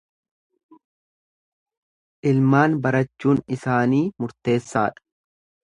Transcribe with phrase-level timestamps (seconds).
[2.31, 5.09] Ilmaan barachuun isaanii murteessa dha.